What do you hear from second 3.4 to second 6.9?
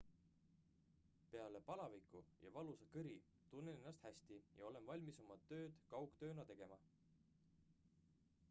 tunnen ennast hästi ja olen valmis oma tööd kaugtööna tegema.